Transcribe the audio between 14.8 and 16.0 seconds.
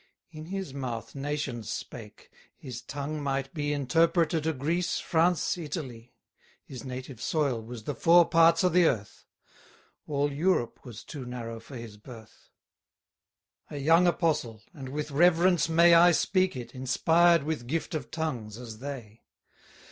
with reverence may